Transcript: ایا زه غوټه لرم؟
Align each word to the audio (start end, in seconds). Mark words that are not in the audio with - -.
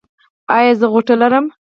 ایا 0.57 0.73
زه 0.79 0.85
غوټه 0.93 1.15
لرم؟ 1.21 1.45